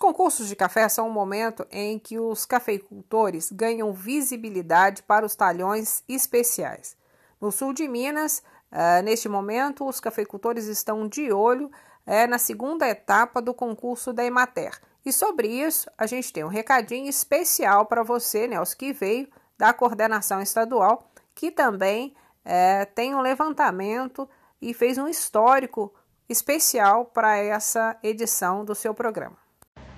[0.00, 6.02] concursos de café são um momento em que os cafeicultores ganham visibilidade para os talhões
[6.08, 6.96] especiais.
[7.38, 8.42] No sul de Minas,
[8.72, 14.24] uh, neste momento, os cafeicultores estão de olho uh, na segunda etapa do concurso da
[14.24, 14.80] Emater.
[15.04, 19.28] E sobre isso, a gente tem um recadinho especial para você, Nelson, que veio
[19.58, 22.14] da coordenação estadual, que também
[22.46, 24.26] uh, tem um levantamento
[24.62, 25.92] e fez um histórico
[26.26, 29.49] especial para essa edição do seu programa.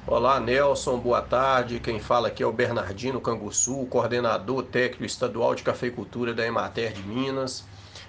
[0.04, 1.78] Olá, Nelson, boa tarde.
[1.78, 7.02] Quem fala aqui é o Bernardino Canguçu, coordenador técnico estadual de cafeicultura da Emater de
[7.04, 7.64] Minas.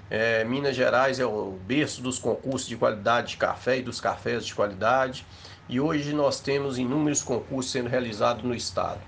[0.09, 4.43] É, Minas Gerais é o berço dos concursos de qualidade de café e dos cafés
[4.43, 5.23] de qualidade,
[5.69, 8.99] e hoje nós temos inúmeros concursos sendo realizados no estado.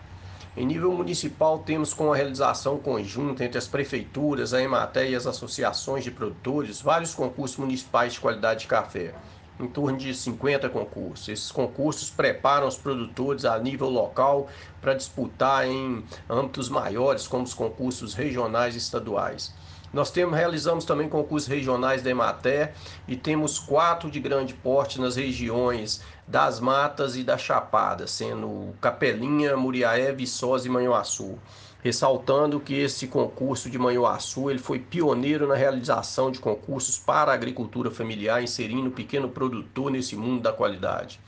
[0.55, 5.25] Em nível municipal, temos com a realização conjunta entre as prefeituras, a Emater e as
[5.25, 9.15] associações de produtores vários concursos municipais de qualidade de café
[9.59, 11.27] em torno de 50 concursos.
[11.27, 14.47] Esses concursos preparam os produtores a nível local
[14.81, 19.53] para disputar em âmbitos maiores, como os concursos regionais e estaduais.
[19.93, 22.73] Nós temos, realizamos também concursos regionais da Emater
[23.07, 29.55] e temos quatro de grande porte nas regiões das Matas e da Chapada, sendo Capelinha,
[29.55, 31.39] Muriaé, Viçosa e Manhuaçu
[31.85, 37.35] ressaltando que esse concurso de Manhuaçu ele foi pioneiro na realização de concursos para a
[37.35, 41.19] agricultura familiar, inserindo o pequeno produtor nesse mundo da qualidade.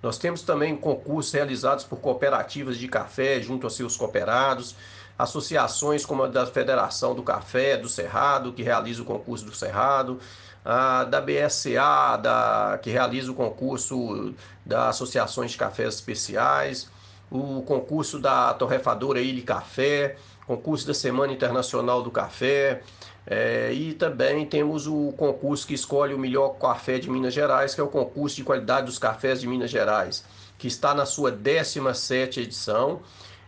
[0.00, 4.76] Nós temos também concursos realizados por cooperativas de café junto a seus cooperados,
[5.18, 10.20] associações como a da Federação do Café do Cerrado, que realiza o concurso do Cerrado,
[10.64, 14.32] a da BSA, da, que realiza o concurso
[14.64, 16.88] das Associações de Cafés Especiais,
[17.30, 22.82] o concurso da torrefadora Ilha Café, concurso da Semana Internacional do Café,
[23.26, 27.80] é, e também temos o concurso que escolhe o melhor café de Minas Gerais, que
[27.80, 30.24] é o concurso de qualidade dos cafés de Minas Gerais,
[30.58, 33.00] que está na sua 17 edição.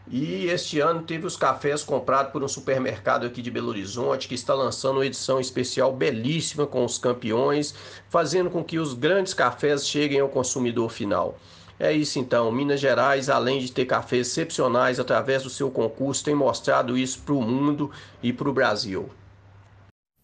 [0.08, 4.34] E este ano teve os cafés comprados por um supermercado aqui de Belo Horizonte, que
[4.34, 7.74] está lançando uma edição especial belíssima com os campeões,
[8.08, 11.38] fazendo com que os grandes cafés cheguem ao consumidor final.
[11.82, 16.32] É isso então, Minas Gerais, além de ter cafés excepcionais através do seu concurso, tem
[16.32, 17.90] mostrado isso para o mundo
[18.22, 19.10] e para o Brasil.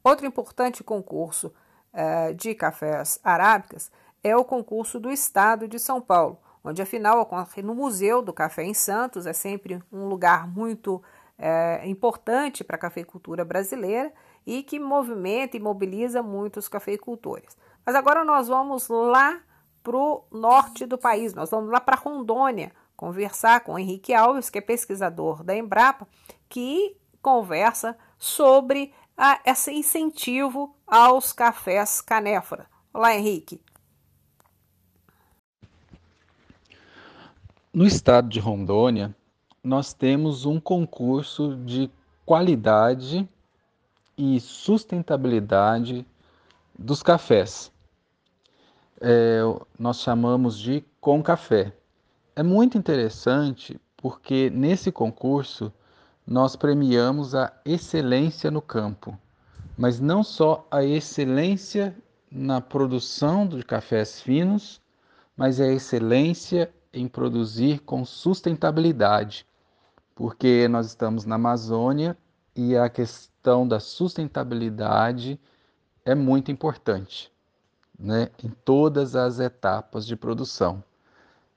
[0.04, 1.52] Outro importante concurso
[1.92, 3.91] uh, de cafés arábicas
[4.22, 8.62] é o concurso do Estado de São Paulo, onde afinal ocorre no Museu do Café
[8.62, 11.02] em Santos, é sempre um lugar muito
[11.40, 14.12] uh, importante para a cafeicultura brasileira
[14.46, 17.56] e que movimenta e mobiliza muitos cafeicultores.
[17.84, 19.40] Mas agora nós vamos lá
[19.83, 21.34] para o norte do país.
[21.34, 26.06] Nós vamos lá para Rondônia conversar com o Henrique Alves, que é pesquisador da Embrapa,
[26.49, 32.67] que conversa sobre a, esse incentivo aos cafés canéfora.
[32.93, 33.61] Olá, Henrique.
[37.72, 39.15] No estado de Rondônia,
[39.62, 41.91] nós temos um concurso de
[42.27, 43.28] qualidade
[44.17, 46.05] e sustentabilidade
[46.77, 47.71] dos cafés
[49.00, 49.41] é,
[49.78, 51.72] nós chamamos de Com Café.
[52.34, 55.72] É muito interessante porque nesse concurso
[56.26, 59.19] nós premiamos a excelência no campo,
[59.76, 61.97] mas não só a excelência
[62.31, 64.81] na produção de cafés finos,
[65.37, 69.47] mas a excelência em produzir com sustentabilidade,
[70.14, 72.16] porque nós estamos na Amazônia
[72.54, 75.41] e a questão da sustentabilidade
[76.04, 77.32] é muito importante
[77.98, 80.82] né, em todas as etapas de produção.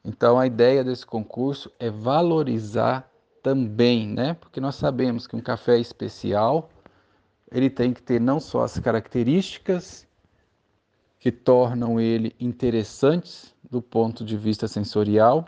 [0.03, 3.07] Então, a ideia desse concurso é valorizar
[3.43, 6.69] também, né, porque nós sabemos que um café especial
[7.51, 10.07] ele tem que ter não só as características
[11.19, 15.45] que tornam ele interessantes do ponto de vista sensorial,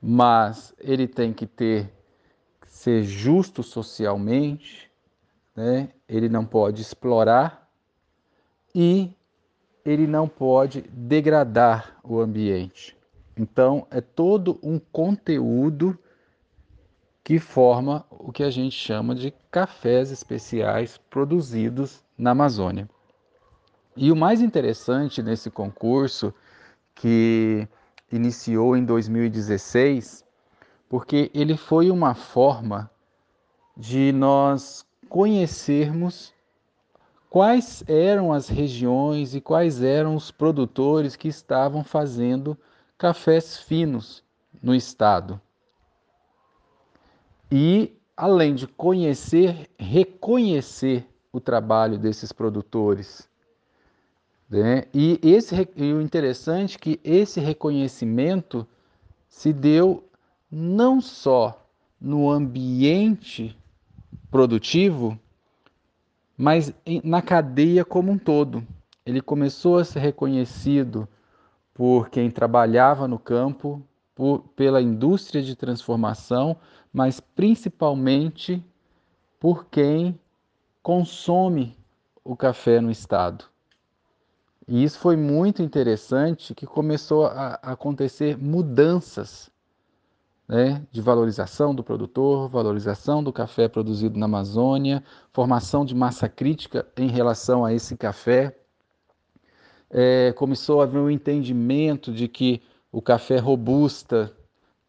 [0.00, 1.90] mas ele tem que ter
[2.66, 4.90] ser justo socialmente,
[5.54, 5.90] né?
[6.08, 7.68] Ele não pode explorar
[8.74, 9.12] e
[9.84, 12.96] ele não pode degradar o ambiente.
[13.36, 15.98] Então, é todo um conteúdo
[17.22, 22.88] que forma o que a gente chama de cafés especiais produzidos na Amazônia.
[23.96, 26.34] E o mais interessante nesse concurso,
[26.94, 27.68] que
[28.10, 30.24] iniciou em 2016,
[30.88, 32.90] porque ele foi uma forma
[33.76, 36.34] de nós conhecermos
[37.30, 42.58] quais eram as regiões e quais eram os produtores que estavam fazendo
[42.98, 44.22] cafés finos
[44.60, 45.40] no estado.
[47.50, 53.28] E, além de conhecer, reconhecer o trabalho desses produtores,
[54.50, 54.84] Né?
[54.92, 58.66] E, esse, e o interessante é que esse reconhecimento
[59.28, 60.02] se deu
[60.50, 61.64] não só
[62.00, 63.56] no ambiente
[64.28, 65.16] produtivo,
[66.40, 66.72] mas
[67.04, 68.66] na cadeia como um todo.
[69.04, 71.06] Ele começou a ser reconhecido
[71.74, 76.56] por quem trabalhava no campo, por, pela indústria de transformação,
[76.90, 78.64] mas principalmente
[79.38, 80.18] por quem
[80.82, 81.76] consome
[82.24, 83.44] o café no estado.
[84.66, 89.50] E isso foi muito interessante que começou a acontecer mudanças
[90.50, 95.00] né, de valorização do produtor, valorização do café produzido na Amazônia,
[95.32, 98.56] formação de massa crítica em relação a esse café.
[99.88, 102.60] É, começou a haver um entendimento de que
[102.90, 104.32] o café robusta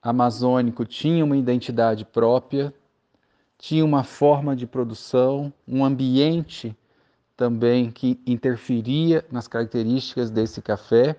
[0.01, 2.73] amazônico tinha uma identidade própria,
[3.55, 6.75] tinha uma forma de produção, um ambiente
[7.37, 11.15] também que interferia nas características desse café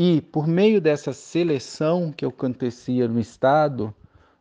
[0.00, 3.92] e, por meio dessa seleção que acontecia no Estado,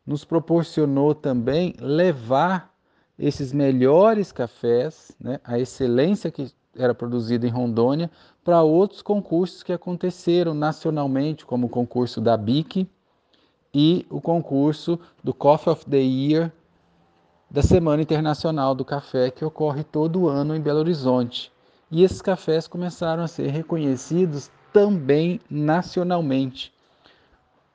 [0.06, 2.72] nos proporcionou também levar
[3.18, 8.12] esses melhores cafés, né, a excelência que era produzida em Rondônia,
[8.44, 12.88] para outros concursos que aconteceram nacionalmente, como o concurso da BIC
[13.74, 16.52] e o concurso do Coffee of the Year
[17.50, 21.52] da Semana Internacional do Café, que ocorre todo ano em Belo Horizonte.
[21.90, 26.72] E esses cafés começaram a ser reconhecidos também nacionalmente.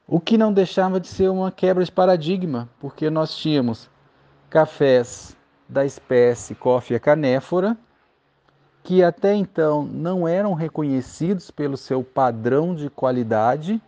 [0.07, 3.91] O que não deixava de ser uma quebra de paradigma, porque nós tínhamos
[4.49, 5.37] cafés
[5.69, 7.77] da espécie Coffea canéfora,
[8.85, 13.83] que até então não eram reconhecidos pelo seu padrão de qualidade,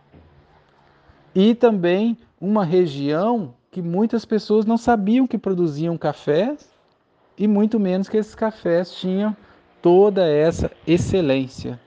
[1.33, 6.69] e também uma região que muitas pessoas não sabiam que produziam cafés
[7.37, 9.33] e muito menos que esses cafés tinham
[9.81, 11.79] toda essa excelência.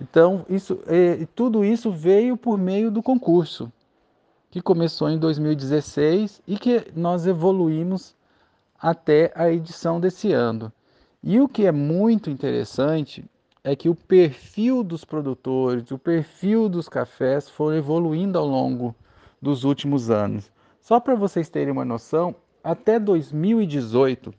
[0.00, 0.78] Então, isso,
[1.34, 3.70] tudo isso veio por meio do concurso,
[4.50, 8.16] que começou em 2016 e que nós evoluímos
[8.80, 10.72] até a edição desse ano.
[11.22, 13.22] E o que é muito interessante
[13.62, 18.94] é que o perfil dos produtores, o perfil dos cafés foram evoluindo ao longo
[19.40, 20.50] dos últimos anos.
[20.80, 24.32] Só para vocês terem uma noção, até 2018,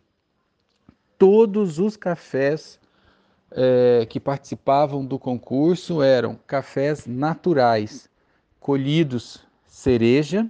[1.20, 2.80] todos os cafés
[3.52, 8.10] é, que participavam do concurso eram cafés naturais,
[8.60, 10.50] colhidos cereja,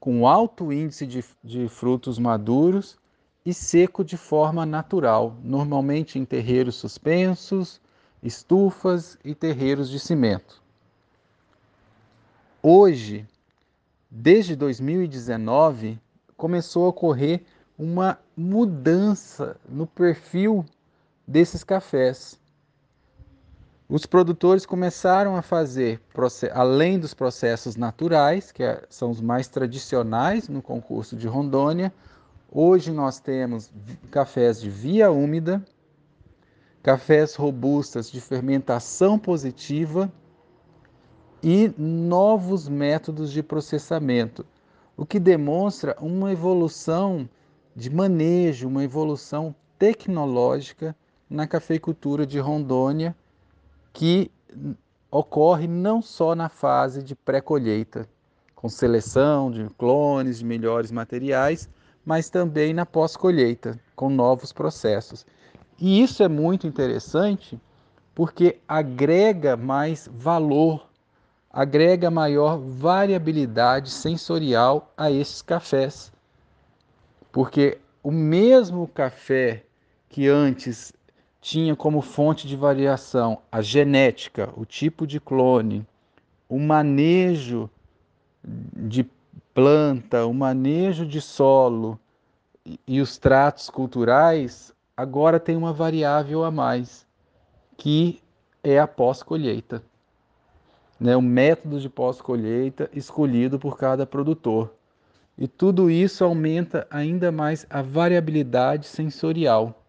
[0.00, 2.98] com alto índice de, de frutos maduros
[3.44, 7.80] e seco de forma natural, normalmente em terreiros suspensos,
[8.22, 10.62] estufas e terreiros de cimento.
[12.62, 13.26] Hoje,
[14.10, 15.98] desde 2019,
[16.36, 17.42] começou a ocorrer
[17.76, 20.64] uma mudança no perfil
[21.26, 22.40] desses cafés.
[23.88, 26.00] Os produtores começaram a fazer,
[26.54, 31.92] além dos processos naturais, que é, são os mais tradicionais no concurso de Rondônia,
[32.50, 33.70] hoje nós temos
[34.10, 35.62] cafés de via úmida,
[36.82, 40.10] cafés robustas de fermentação positiva
[41.42, 44.46] e novos métodos de processamento,
[44.96, 47.28] o que demonstra uma evolução
[47.76, 50.96] de manejo, uma evolução tecnológica
[51.32, 53.16] na cafeicultura de Rondônia,
[53.92, 54.30] que
[55.10, 58.06] ocorre não só na fase de pré-colheita,
[58.54, 61.68] com seleção de clones, de melhores materiais,
[62.04, 65.24] mas também na pós-colheita, com novos processos.
[65.78, 67.58] E isso é muito interessante
[68.14, 70.86] porque agrega mais valor,
[71.50, 76.12] agrega maior variabilidade sensorial a esses cafés.
[77.32, 79.64] Porque o mesmo café
[80.10, 80.92] que antes
[81.42, 85.84] tinha como fonte de variação a genética, o tipo de clone,
[86.48, 87.68] o manejo
[88.44, 89.04] de
[89.52, 91.98] planta, o manejo de solo
[92.86, 97.04] e os tratos culturais, agora tem uma variável a mais,
[97.76, 98.22] que
[98.62, 99.82] é a pós-colheita.
[101.00, 104.72] Né, o método de pós-colheita escolhido por cada produtor.
[105.36, 109.81] E tudo isso aumenta ainda mais a variabilidade sensorial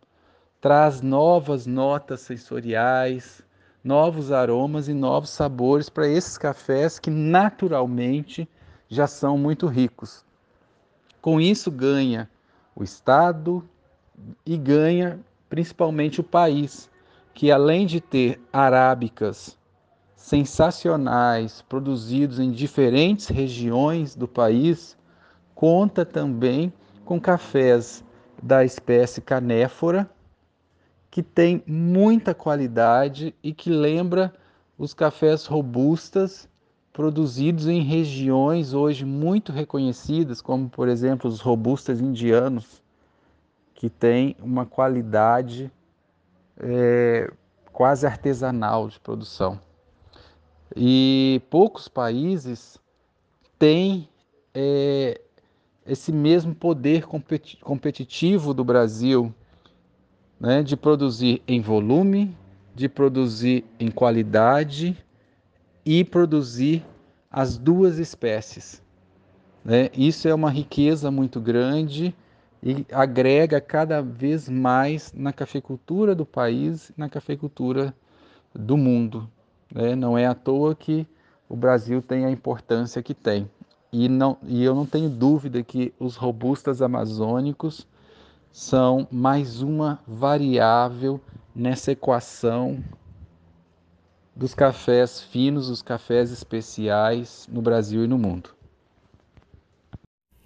[0.64, 3.44] traz novas notas sensoriais,
[3.84, 8.48] novos aromas e novos sabores para esses cafés que naturalmente
[8.88, 10.24] já são muito ricos.
[11.22, 12.30] Com isso ganha
[12.74, 13.62] o Estado
[14.46, 16.90] e ganha principalmente o país,
[17.34, 19.58] que além de ter arábicas
[20.16, 24.98] sensacionais produzidos em diferentes regiões do país,
[25.54, 26.72] conta também
[27.04, 28.02] com cafés
[28.42, 30.10] da espécie canéfora
[31.14, 34.34] que tem muita qualidade e que lembra
[34.76, 36.50] os cafés robustas
[36.92, 42.82] produzidos em regiões hoje muito reconhecidas, como por exemplo os robustas indianos,
[43.76, 45.72] que têm uma qualidade
[46.58, 47.32] é,
[47.72, 49.60] quase artesanal de produção.
[50.76, 52.80] E poucos países
[53.60, 54.10] têm
[54.52, 55.22] é,
[55.86, 57.06] esse mesmo poder
[57.62, 59.32] competitivo do Brasil,
[60.44, 62.36] né, de produzir em volume,
[62.76, 64.98] de produzir em qualidade
[65.86, 66.86] e produzir
[67.32, 68.82] as duas espécies.
[69.64, 69.90] Né?
[69.98, 72.14] Isso é uma riqueza muito grande
[72.62, 77.96] e agrega cada vez mais na cafeicultura do país, na cafeicultura
[78.54, 79.30] do mundo.
[79.74, 79.96] Né?
[79.96, 81.08] Não é à toa que
[81.48, 83.50] o Brasil tem a importância que tem.
[83.94, 87.88] E, não, e eu não tenho dúvida que os robustas amazônicos
[88.54, 91.20] são mais uma variável
[91.56, 92.84] nessa equação
[94.36, 98.56] dos cafés finos, os cafés especiais no Brasil e no mundo.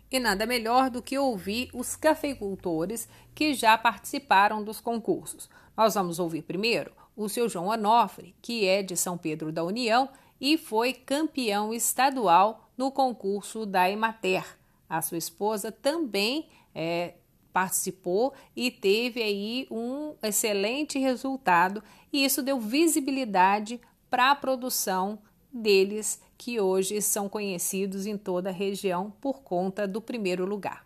[0.10, 5.50] E nada melhor do que ouvir os cafeicultores que já participaram dos concursos.
[5.76, 10.08] Nós vamos ouvir primeiro o seu João Onofre, que é de São Pedro da União
[10.40, 14.46] e foi campeão estadual no concurso da Emater.
[14.90, 17.16] A sua esposa também é,
[17.58, 21.84] participou e teve aí um excelente resultado,
[22.14, 25.18] e isso deu visibilidade para a produção
[25.52, 30.86] deles, que hoje são conhecidos em toda a região por conta do primeiro lugar.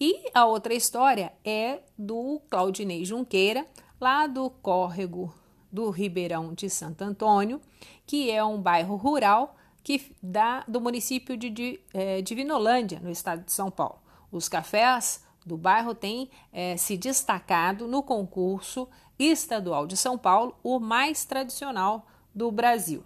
[0.00, 3.64] E a outra história é do Claudinei Junqueira,
[4.00, 5.32] lá do córrego
[5.70, 7.60] do Ribeirão de Santo Antônio,
[8.04, 9.54] que é um bairro rural
[9.84, 14.02] que dá do município de, de é, Divinolândia, no estado de São Paulo.
[14.32, 20.78] Os cafés do bairro têm é, se destacado no concurso estadual de São Paulo, o
[20.78, 23.02] mais tradicional do Brasil.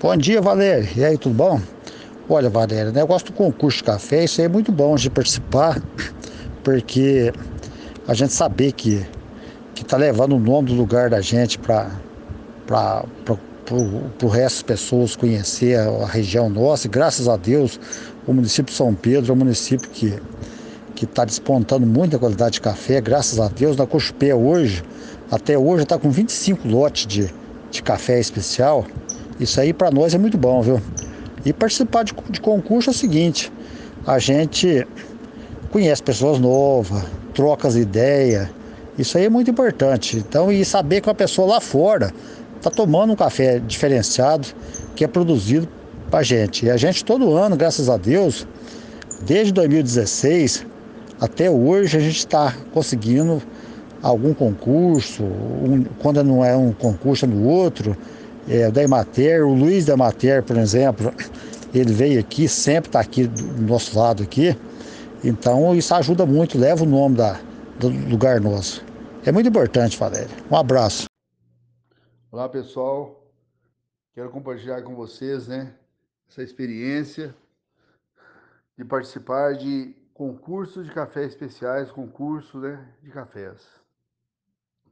[0.00, 0.88] Bom dia, Valéria.
[0.96, 1.60] E aí, tudo bom?
[2.28, 5.82] Olha, Valéria, o negócio do concurso de café, isso aí é muito bom de participar,
[6.62, 7.32] porque
[8.08, 9.06] a gente saber que
[9.74, 11.90] que tá levando o nome do lugar da gente para
[12.66, 13.04] para
[13.76, 16.86] o resto das pessoas conhecer a, a, região nossa.
[16.86, 17.78] E graças a Deus,
[18.26, 20.18] o município de São Pedro é um município que
[20.94, 23.76] que está despontando muita qualidade de café, graças a Deus.
[23.76, 24.82] Na Cochupé hoje,
[25.30, 27.32] até hoje, está com 25 lotes de,
[27.70, 28.86] de café especial.
[29.38, 30.80] Isso aí para nós é muito bom, viu?
[31.44, 33.52] E participar de, de concurso é o seguinte:
[34.06, 34.86] a gente
[35.70, 37.02] conhece pessoas novas,
[37.34, 38.48] troca as ideias.
[38.96, 40.16] Isso aí é muito importante.
[40.16, 42.12] Então, e saber que uma pessoa lá fora
[42.56, 44.46] está tomando um café diferenciado
[44.94, 45.68] que é produzido
[46.10, 46.66] para a gente.
[46.66, 48.46] E a gente todo ano, graças a Deus,
[49.26, 50.64] desde 2016
[51.24, 53.42] até hoje, a gente está conseguindo
[54.02, 57.96] algum concurso, um, quando não é um concurso é no outro
[58.46, 61.10] é, da Emater, o Luiz da Emater, por exemplo,
[61.74, 64.54] ele veio aqui, sempre está aqui do nosso lado aqui.
[65.24, 67.40] Então isso ajuda muito, leva o nome da,
[67.80, 68.84] do lugar nosso.
[69.24, 70.28] É muito importante, Valéria.
[70.50, 71.06] Um abraço.
[72.30, 73.24] Olá pessoal,
[74.14, 75.72] quero compartilhar com vocês né,
[76.28, 77.34] essa experiência
[78.76, 83.68] de participar de concursos de cafés especiais, concurso né, de cafés.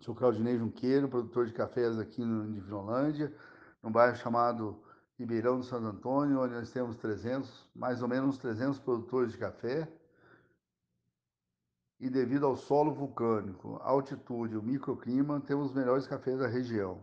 [0.01, 3.33] Sou Claudinei Junqueiro, produtor de cafés aqui no Divinolândia,
[3.81, 4.83] num bairro chamado
[5.17, 9.89] Ribeirão do Santo Antônio, onde nós temos 300, mais ou menos 300 produtores de café.
[12.01, 17.01] E devido ao solo vulcânico, altitude o microclima, temos os melhores cafés da região.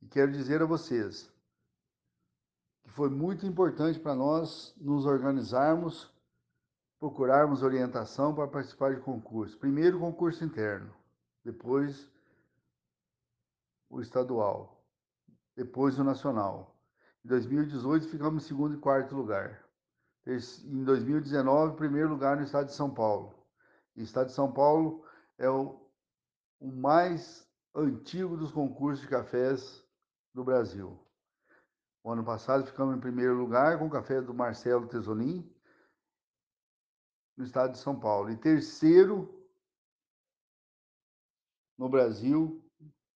[0.00, 1.30] E quero dizer a vocês
[2.84, 6.13] que foi muito importante para nós nos organizarmos,
[6.98, 9.58] procurarmos orientação para participar de concurso.
[9.58, 10.94] Primeiro, concurso interno
[11.44, 12.10] depois
[13.90, 14.82] o estadual,
[15.54, 16.74] depois o nacional.
[17.24, 19.62] Em 2018 ficamos em segundo e quarto lugar.
[20.26, 23.34] Em 2019, primeiro lugar no estado de São Paulo.
[23.94, 25.04] E o estado de São Paulo
[25.38, 25.78] é o,
[26.58, 29.84] o mais antigo dos concursos de cafés
[30.32, 30.98] do Brasil.
[32.02, 35.48] O ano passado ficamos em primeiro lugar com o café do Marcelo Tesolim,
[37.36, 38.30] no estado de São Paulo.
[38.30, 39.44] E terceiro
[41.76, 42.64] no Brasil,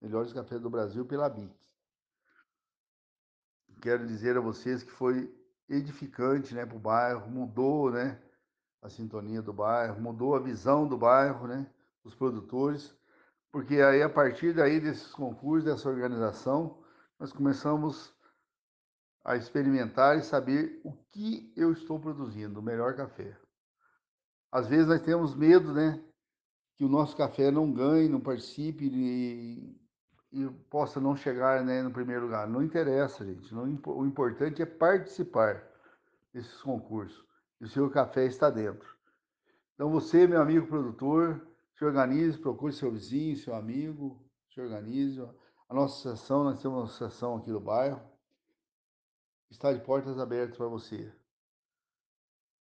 [0.00, 1.54] melhores cafés do Brasil pela BIC.
[3.80, 5.32] Quero dizer a vocês que foi
[5.68, 8.20] edificante né, para o bairro, mudou né,
[8.82, 11.70] a sintonia do bairro, mudou a visão do bairro, né,
[12.02, 12.94] dos produtores,
[13.52, 16.82] porque aí a partir daí desses concursos, dessa organização,
[17.18, 18.14] nós começamos
[19.24, 23.36] a experimentar e saber o que eu estou produzindo, o melhor café.
[24.50, 26.02] Às vezes nós temos medo, né,
[26.76, 29.76] que o nosso café não ganhe, não participe e,
[30.32, 32.48] e possa não chegar né, no primeiro lugar.
[32.48, 33.52] Não interessa, gente.
[33.54, 35.62] Não, o importante é participar
[36.32, 37.24] desses concursos.
[37.60, 38.96] E o seu café está dentro.
[39.74, 45.20] Então você, meu amigo produtor, se organize, procure seu vizinho, seu amigo, se organize.
[45.68, 48.00] A nossa associação, nós temos uma associação aqui do bairro,
[49.50, 51.12] está de portas abertas para você.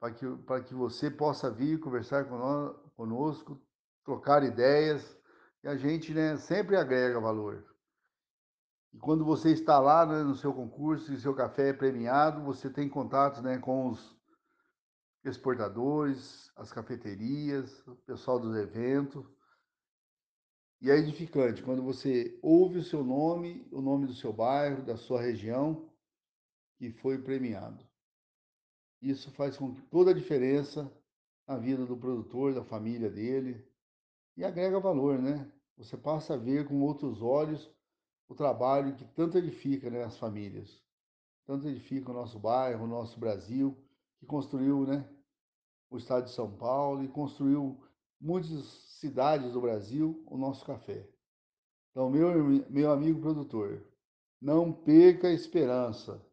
[0.00, 2.26] Para que, para que você possa vir conversar
[2.96, 3.60] conosco,
[4.04, 5.18] trocar ideias,
[5.62, 7.64] e a gente né, sempre agrega valor.
[8.92, 12.70] E quando você está lá né, no seu concurso e seu café é premiado, você
[12.70, 14.16] tem contatos né, com os
[15.24, 19.26] exportadores, as cafeterias, o pessoal dos eventos.
[20.80, 24.96] E é edificante quando você ouve o seu nome, o nome do seu bairro, da
[24.96, 25.90] sua região,
[26.76, 27.87] que foi premiado.
[29.00, 30.90] Isso faz com que toda a diferença
[31.46, 33.64] na vida do produtor, da família dele,
[34.36, 35.50] e agrega valor, né?
[35.76, 37.70] Você passa a ver com outros olhos
[38.28, 40.82] o trabalho que tanto edifica né, as famílias,
[41.46, 43.76] tanto edifica o nosso bairro, o nosso Brasil,
[44.18, 45.08] que construiu né,
[45.88, 47.82] o estado de São Paulo e construiu
[48.20, 48.66] muitas
[49.00, 51.08] cidades do Brasil o nosso café.
[51.90, 53.82] Então, meu, meu amigo produtor,
[54.40, 56.24] não perca a esperança.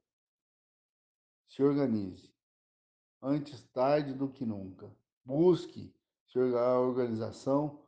[1.47, 2.34] Se organize.
[3.27, 4.95] Antes tarde do que nunca.
[5.25, 5.91] Busque
[6.59, 7.83] a organização,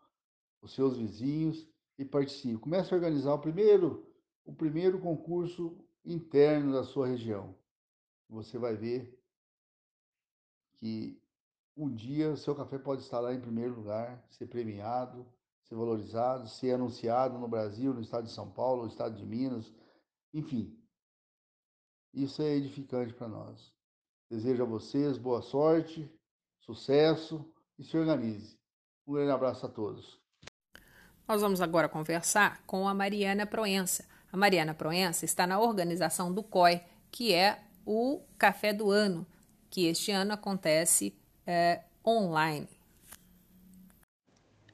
[0.64, 2.58] os seus vizinhos e participe.
[2.58, 4.12] Comece a organizar o primeiro,
[4.44, 7.56] o primeiro concurso interno da sua região.
[8.28, 9.16] Você vai ver
[10.74, 11.22] que
[11.76, 15.24] um dia o seu café pode estar lá em primeiro lugar, ser premiado,
[15.66, 19.72] ser valorizado, ser anunciado no Brasil, no estado de São Paulo, no estado de Minas,
[20.34, 20.76] enfim.
[22.12, 23.77] Isso é edificante para nós.
[24.30, 26.12] Desejo a vocês boa sorte,
[26.60, 28.60] sucesso e se organize.
[29.08, 30.20] Um grande abraço a todos.
[31.26, 34.06] Nós vamos agora conversar com a Mariana Proença.
[34.30, 39.26] A Mariana Proença está na organização do COI, que é o Café do Ano,
[39.70, 42.68] que este ano acontece é, online.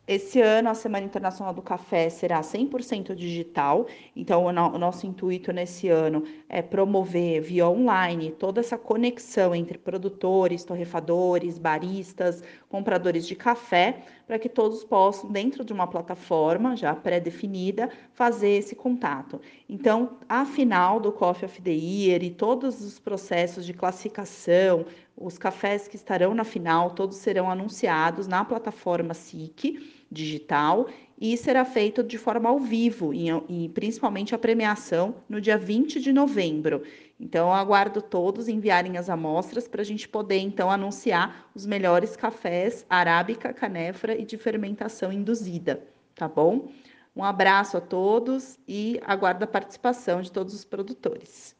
[0.06, 5.08] Esse ano, a Semana Internacional do Café será 100% digital, então o, no, o, nosso
[5.08, 13.26] intuito nesse ano é promover via online toda essa conexão entre produtores, torrefadores, baristas, compradores
[13.26, 19.40] de café, para que todos possam, dentro de uma plataforma já pré-definida, fazer esse contato.
[19.70, 24.86] Então, a final do Coffee of the Year e todos os processos de classificação,
[25.16, 30.88] os cafés que estarão na final, todos serão anunciados na plataforma SIC digital
[31.20, 36.14] e será feito de forma ao vivo e, principalmente a premiação no dia 20 de
[36.14, 36.84] novembro.
[37.20, 42.16] Então, eu aguardo todos enviarem as amostras para a gente poder, então, anunciar os melhores
[42.16, 46.70] cafés arábica, canefra e de fermentação induzida, tá bom?
[47.16, 51.56] Um abraço a todos e aguardo a participação de todos os produtores.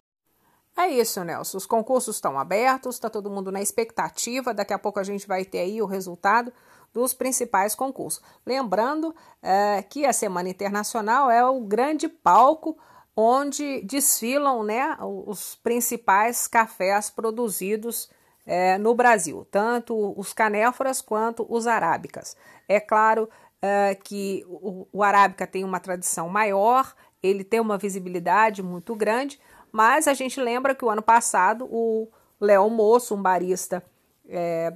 [0.76, 1.58] É isso, Nelson.
[1.58, 4.54] Os concursos estão abertos, está todo mundo na expectativa.
[4.54, 6.52] Daqui a pouco a gente vai ter aí o resultado
[6.94, 8.22] dos principais concursos.
[8.46, 12.78] Lembrando é, que a Semana Internacional é o grande palco
[13.16, 18.10] onde desfilam né, os principais cafés produzidos
[18.46, 22.36] é, no Brasil, tanto os canéforas quanto os arábicas.
[22.68, 23.30] É claro
[23.62, 29.40] é, que o, o arábica tem uma tradição maior, ele tem uma visibilidade muito grande,
[29.72, 32.08] mas a gente lembra que o ano passado o
[32.40, 33.82] Léo Moço, um barista,
[34.28, 34.74] é,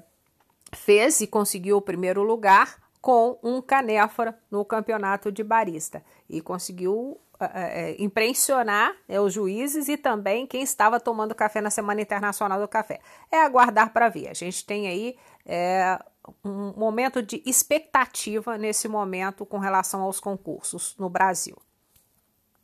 [0.74, 7.20] fez e conseguiu o primeiro lugar com um canéfora no campeonato de barista e conseguiu
[7.40, 12.68] é, impressionar é, os juízes e também quem estava tomando café na Semana Internacional do
[12.68, 13.00] Café.
[13.32, 14.28] É aguardar para ver.
[14.30, 16.00] A gente tem aí é,
[16.44, 21.56] um momento de expectativa nesse momento com relação aos concursos no Brasil.